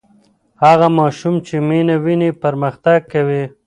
[0.63, 3.43] هغه ماشوم چې مینه ویني پرمختګ کوي.